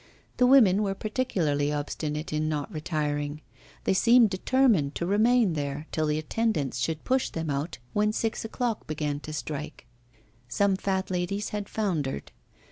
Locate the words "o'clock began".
8.43-9.19